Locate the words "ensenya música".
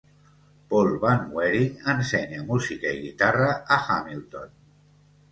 1.93-2.93